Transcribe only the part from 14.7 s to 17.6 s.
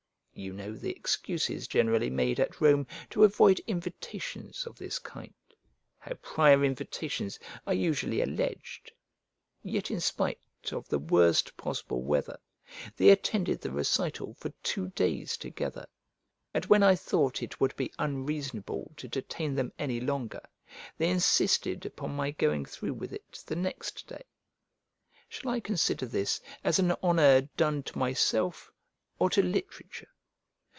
days together; and when I thought it